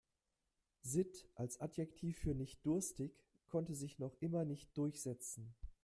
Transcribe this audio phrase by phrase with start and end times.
[0.81, 3.11] Sitt als Adjektiv für nicht-durstig
[3.45, 5.53] konnte sich noch immer nicht durchsetzen.